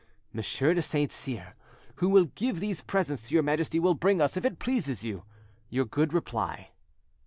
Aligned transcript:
Monsieur 0.33 0.73
de 0.73 0.81
Saint 0.81 1.11
Cyr, 1.11 1.53
who 1.97 2.09
will 2.09 2.25
give 2.25 2.59
these 2.59 2.81
presents 2.81 3.21
to 3.21 3.35
your 3.35 3.43
Majesty, 3.43 3.79
will 3.79 3.93
bring 3.93 4.19
us, 4.19 4.35
if 4.35 4.43
it 4.43 4.57
pleases 4.57 5.03
you, 5.05 5.25
your 5.69 5.85
good 5.85 6.11
reply. 6.11 6.71